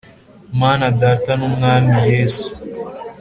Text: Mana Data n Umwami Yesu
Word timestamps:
Mana 0.59 0.85
Data 1.01 1.31
n 1.39 1.41
Umwami 1.49 1.95
Yesu 2.11 2.49